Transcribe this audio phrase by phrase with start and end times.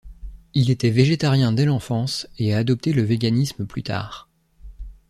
[0.55, 4.29] Il était végétarien dès l'enfance et a adopté le véganisme plus tard.